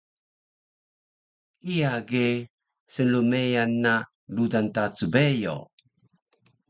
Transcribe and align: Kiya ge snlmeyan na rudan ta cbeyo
Kiya 1.59 1.93
ge 2.09 2.27
snlmeyan 2.93 3.71
na 3.83 3.93
rudan 4.35 4.67
ta 4.75 4.83
cbeyo 4.97 5.55